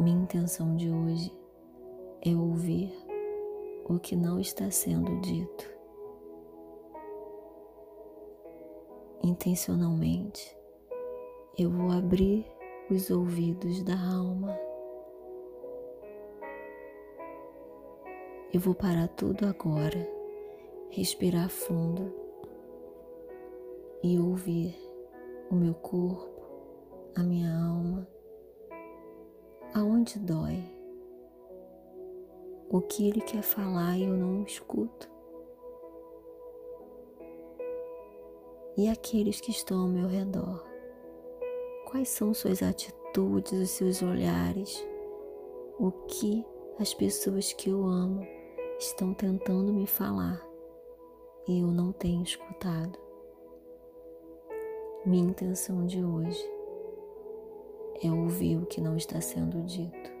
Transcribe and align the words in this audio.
Minha 0.00 0.22
intenção 0.22 0.76
de 0.76 0.90
hoje 0.90 1.30
é 2.22 2.34
ouvir 2.34 2.90
o 3.84 3.98
que 3.98 4.16
não 4.16 4.40
está 4.40 4.70
sendo 4.70 5.20
dito. 5.20 5.70
Intencionalmente, 9.22 10.56
eu 11.58 11.68
vou 11.68 11.90
abrir 11.90 12.46
os 12.90 13.10
ouvidos 13.10 13.82
da 13.82 13.92
alma. 13.92 14.58
Eu 18.54 18.58
vou 18.58 18.74
parar 18.74 19.08
tudo 19.08 19.44
agora, 19.44 20.10
respirar 20.88 21.50
fundo 21.50 22.10
e 24.02 24.18
ouvir 24.18 24.74
o 25.50 25.54
meu 25.54 25.74
corpo, 25.74 26.40
a 27.14 27.22
minha 27.22 27.54
alma 27.54 28.08
aonde 29.80 30.18
dói, 30.18 30.62
o 32.68 32.80
que 32.82 33.08
ele 33.08 33.20
quer 33.20 33.42
falar 33.42 33.96
e 33.96 34.04
eu 34.04 34.14
não 34.14 34.42
escuto. 34.44 35.08
E 38.76 38.88
aqueles 38.88 39.40
que 39.40 39.50
estão 39.50 39.80
ao 39.80 39.88
meu 39.88 40.06
redor, 40.06 40.64
quais 41.90 42.08
são 42.10 42.32
suas 42.34 42.62
atitudes, 42.62 43.52
os 43.52 43.70
seus 43.70 44.02
olhares, 44.02 44.86
o 45.78 45.90
que 45.90 46.44
as 46.78 46.94
pessoas 46.94 47.52
que 47.52 47.70
eu 47.70 47.84
amo 47.84 48.26
estão 48.78 49.14
tentando 49.14 49.72
me 49.72 49.86
falar 49.86 50.46
e 51.48 51.60
eu 51.60 51.68
não 51.68 51.90
tenho 51.90 52.22
escutado. 52.22 52.98
Minha 55.04 55.30
intenção 55.30 55.86
de 55.86 56.04
hoje 56.04 56.59
é 58.02 58.10
ouvir 58.10 58.56
o 58.56 58.66
que 58.66 58.80
não 58.80 58.96
está 58.96 59.20
sendo 59.20 59.62
dito. 59.62 60.19